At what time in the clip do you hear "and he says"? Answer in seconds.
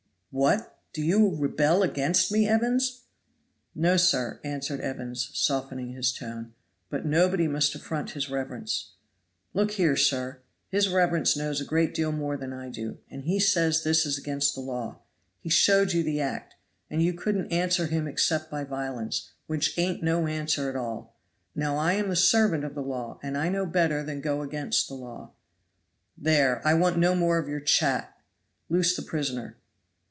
13.09-13.83